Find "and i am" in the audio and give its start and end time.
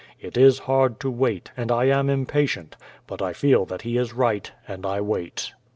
1.55-2.09